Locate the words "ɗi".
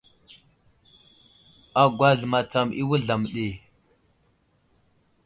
3.33-3.47